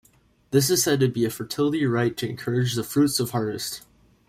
This 0.49 0.71
is 0.71 0.81
said 0.81 0.99
to 1.01 1.07
be 1.07 1.25
a 1.25 1.29
fertility 1.29 1.85
rite 1.85 2.17
to 2.17 2.27
encourage 2.27 2.73
the 2.73 2.83
fruits 2.83 3.19
of 3.19 3.29
harvest. 3.29 3.83